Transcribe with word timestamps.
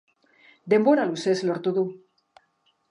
Denbora 0.75 1.05
luzez 1.11 1.37
lortu 1.51 1.77
du. 1.79 1.87